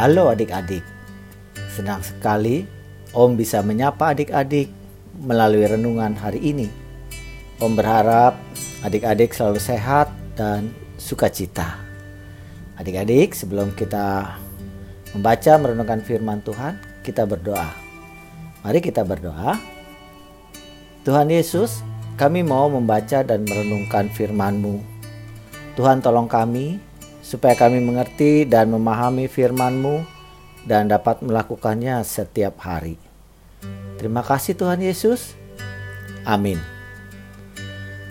[0.00, 0.80] Halo adik-adik,
[1.76, 2.64] senang sekali
[3.12, 4.72] Om bisa menyapa adik-adik
[5.20, 6.72] melalui renungan hari ini.
[7.60, 8.40] Om berharap
[8.80, 10.08] adik-adik selalu sehat
[10.40, 11.76] dan sukacita.
[12.80, 14.40] Adik-adik, sebelum kita
[15.12, 17.68] membaca merenungkan firman Tuhan, kita berdoa.
[18.64, 19.60] Mari kita berdoa.
[21.04, 21.84] Tuhan Yesus,
[22.16, 24.80] kami mau membaca dan merenungkan firman-Mu.
[25.76, 26.88] Tuhan tolong kami
[27.30, 30.02] supaya kami mengerti dan memahami firman-Mu
[30.66, 32.98] dan dapat melakukannya setiap hari.
[34.02, 35.38] Terima kasih Tuhan Yesus.
[36.26, 36.58] Amin.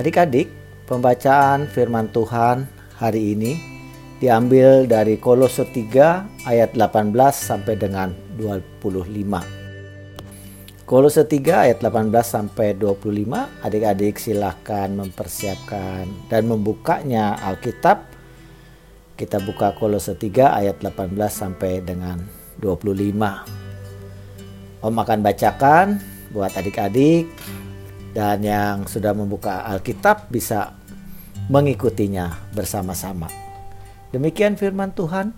[0.00, 0.48] Adik-adik,
[0.88, 2.64] pembacaan firman Tuhan
[2.96, 3.60] hari ini
[4.16, 10.88] diambil dari Kolose 3 ayat 18 sampai dengan 25.
[10.88, 13.60] Kolose 3 ayat 18 sampai 25.
[13.60, 18.11] Adik-adik silahkan mempersiapkan dan membukanya Alkitab
[19.22, 22.18] kita buka Kolose 3 ayat 18 sampai dengan
[22.58, 23.14] 25.
[24.82, 26.02] Om akan bacakan
[26.34, 27.30] buat adik-adik
[28.10, 30.74] dan yang sudah membuka Alkitab bisa
[31.46, 33.30] mengikutinya bersama-sama.
[34.10, 35.30] Demikian firman Tuhan.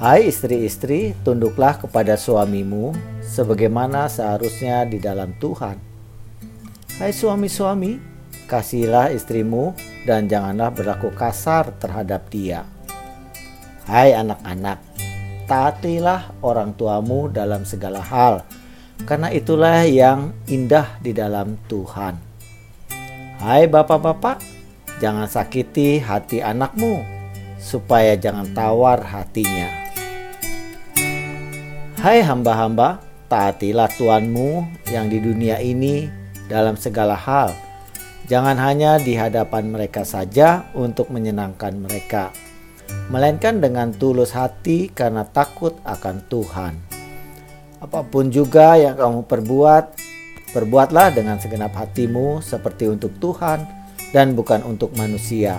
[0.00, 5.76] Hai istri-istri, tunduklah kepada suamimu sebagaimana seharusnya di dalam Tuhan.
[6.96, 8.00] Hai suami-suami,
[8.48, 12.64] kasihilah istrimu dan janganlah berlaku kasar terhadap dia.
[13.84, 14.78] Hai anak-anak,
[15.50, 18.46] taatilah orang tuamu dalam segala hal,
[19.04, 22.16] karena itulah yang indah di dalam Tuhan.
[23.40, 24.40] Hai bapak-bapak,
[25.00, 27.02] jangan sakiti hati anakmu,
[27.56, 29.68] supaya jangan tawar hatinya.
[32.00, 36.08] Hai hamba-hamba, taatilah Tuhanmu yang di dunia ini
[36.48, 37.52] dalam segala hal,
[38.30, 42.30] Jangan hanya di hadapan mereka saja untuk menyenangkan mereka,
[43.10, 46.78] melainkan dengan tulus hati karena takut akan Tuhan.
[47.82, 49.84] Apa pun juga yang kamu perbuat,
[50.54, 53.66] perbuatlah dengan segenap hatimu seperti untuk Tuhan
[54.14, 55.58] dan bukan untuk manusia.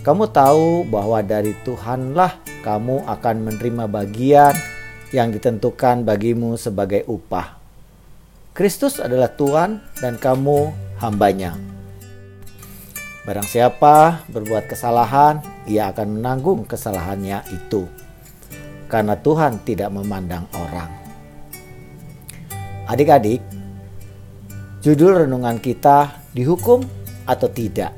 [0.00, 4.56] Kamu tahu bahwa dari Tuhanlah kamu akan menerima bagian
[5.12, 7.60] yang ditentukan bagimu sebagai upah.
[8.56, 11.73] Kristus adalah Tuhan dan kamu hambanya.
[13.24, 17.88] Barang siapa berbuat kesalahan, ia akan menanggung kesalahannya itu.
[18.84, 20.92] Karena Tuhan tidak memandang orang.
[22.84, 23.40] Adik-adik,
[24.84, 26.84] judul renungan kita dihukum
[27.24, 27.96] atau tidak?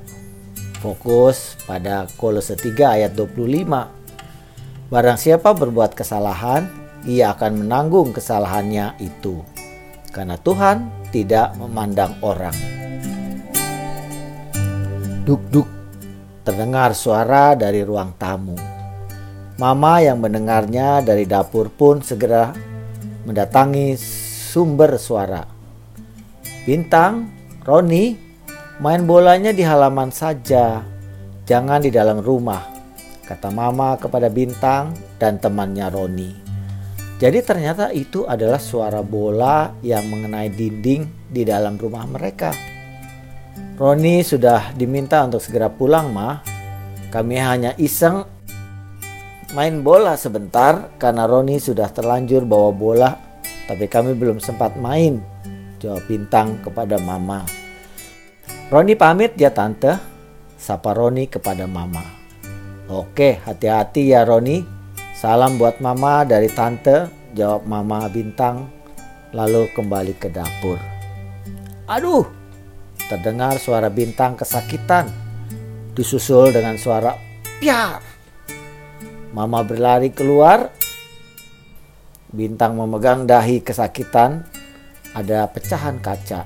[0.78, 4.94] Fokus pada Kolose 3 ayat 25.
[4.94, 6.70] Barang siapa berbuat kesalahan,
[7.02, 9.42] ia akan menanggung kesalahannya itu.
[10.14, 12.75] Karena Tuhan tidak memandang orang.
[15.26, 15.66] Duk-duk,
[16.46, 18.54] terdengar suara dari ruang tamu.
[19.58, 22.54] Mama yang mendengarnya dari dapur pun segera
[23.26, 23.98] mendatangi
[24.54, 25.42] sumber suara.
[26.62, 27.26] Bintang,
[27.66, 28.14] Roni,
[28.78, 30.86] main bolanya di halaman saja,
[31.42, 32.62] jangan di dalam rumah,
[33.26, 36.30] kata Mama kepada Bintang dan temannya Roni.
[37.18, 42.75] Jadi ternyata itu adalah suara bola yang mengenai dinding di dalam rumah mereka.
[43.76, 46.40] Roni sudah diminta untuk segera pulang, Ma.
[47.12, 48.24] Kami hanya iseng
[49.52, 53.12] main bola sebentar karena Roni sudah terlanjur bawa bola,
[53.68, 55.20] tapi kami belum sempat main.
[55.76, 57.44] Jawab Bintang kepada Mama.
[58.72, 59.92] Roni pamit ya Tante,
[60.56, 62.00] sapa Roni kepada Mama.
[62.88, 64.64] Oke, hati-hati ya Roni.
[65.12, 68.72] Salam buat Mama dari Tante, jawab Mama Bintang,
[69.36, 70.80] lalu kembali ke dapur.
[71.92, 72.24] Aduh,
[73.06, 75.06] Terdengar suara bintang kesakitan,
[75.94, 77.14] disusul dengan suara
[77.62, 78.02] piar.
[79.30, 80.72] Mama berlari keluar.
[82.32, 84.44] Bintang memegang dahi kesakitan.
[85.16, 86.44] Ada pecahan kaca.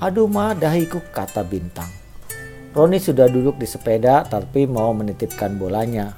[0.00, 1.90] Aduh ma dahiku kata Bintang.
[2.70, 6.14] Roni sudah duduk di sepeda tapi mau menitipkan bolanya.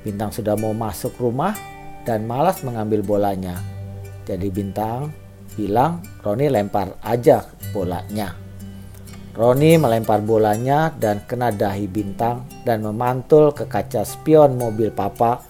[0.00, 1.52] Bintang sudah mau masuk rumah
[2.08, 3.60] dan malas mengambil bolanya.
[4.24, 5.12] Jadi Bintang
[5.52, 7.44] bilang Roni lempar aja
[7.76, 8.49] bolanya.
[9.40, 15.40] Roni melempar bolanya dan kena dahi bintang dan memantul ke kaca spion mobil papa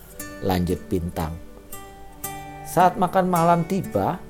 [0.47, 1.35] lanjut bintang.
[2.63, 4.23] Saat makan malam tiba,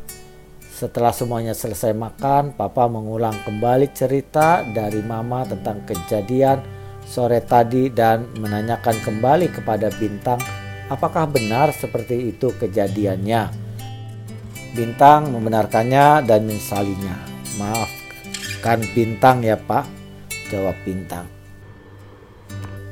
[0.73, 6.65] setelah semuanya selesai makan, papa mengulang kembali cerita dari mama tentang kejadian
[7.05, 10.41] sore tadi dan menanyakan kembali kepada bintang
[10.89, 13.53] apakah benar seperti itu kejadiannya.
[14.73, 17.29] Bintang membenarkannya dan mensalinya.
[17.61, 18.00] Maaf
[18.61, 19.89] Kan bintang ya pak,
[20.53, 21.25] jawab bintang.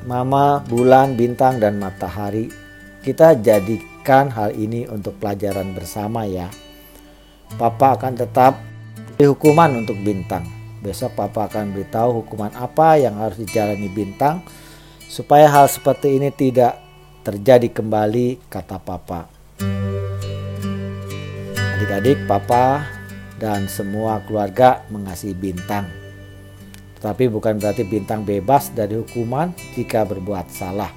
[0.08, 2.48] Mama, bulan, bintang, dan matahari,
[3.04, 6.48] kita jadi jadikan hal ini untuk pelajaran bersama ya.
[7.60, 8.56] Papa akan tetap
[9.20, 10.48] hukuman untuk bintang.
[10.80, 14.40] Besok Papa akan beritahu hukuman apa yang harus dijalani bintang
[15.12, 16.80] supaya hal seperti ini tidak
[17.20, 19.28] terjadi kembali, kata Papa.
[21.76, 22.88] Adik-adik, Papa
[23.38, 25.86] dan semua keluarga mengasihi bintang.
[26.98, 30.90] Tetapi bukan berarti bintang bebas dari hukuman jika berbuat salah.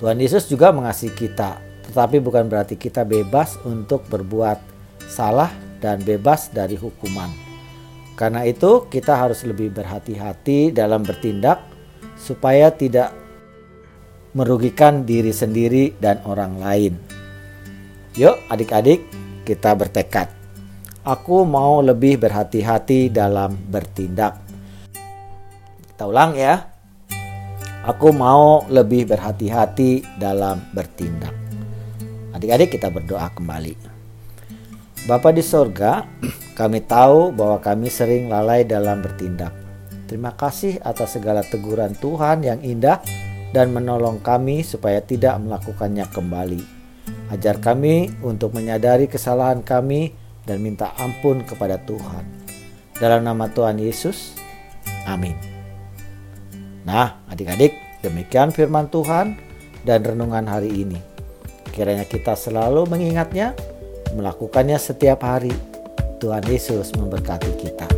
[0.00, 4.56] Tuhan Yesus juga mengasihi kita, tetapi bukan berarti kita bebas untuk berbuat
[5.04, 5.52] salah
[5.84, 7.28] dan bebas dari hukuman.
[8.18, 11.62] Karena itu, kita harus lebih berhati-hati dalam bertindak
[12.18, 13.14] supaya tidak
[14.34, 16.94] merugikan diri sendiri dan orang lain.
[18.18, 19.06] Yuk, adik-adik,
[19.46, 20.37] kita bertekad.
[21.08, 24.44] Aku mau lebih berhati-hati dalam bertindak.
[25.88, 26.68] Kita ulang ya.
[27.88, 31.32] Aku mau lebih berhati-hati dalam bertindak.
[32.36, 33.72] Adik-adik kita berdoa kembali.
[35.08, 36.04] Bapa di sorga,
[36.60, 39.56] kami tahu bahwa kami sering lalai dalam bertindak.
[40.12, 43.00] Terima kasih atas segala teguran Tuhan yang indah
[43.56, 46.60] dan menolong kami supaya tidak melakukannya kembali.
[47.32, 52.24] Ajar kami untuk menyadari kesalahan kami dan minta ampun kepada Tuhan.
[52.96, 54.32] Dalam nama Tuhan Yesus,
[55.04, 55.36] amin.
[56.88, 59.36] Nah, adik-adik, demikian firman Tuhan
[59.84, 60.98] dan renungan hari ini.
[61.68, 63.52] Kiranya kita selalu mengingatnya,
[64.16, 65.52] melakukannya setiap hari.
[66.18, 67.97] Tuhan Yesus memberkati kita.